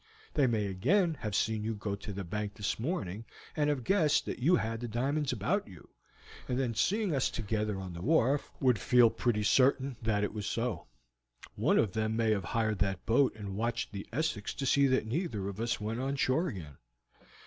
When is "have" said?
1.19-1.35, 3.69-3.83, 12.31-12.45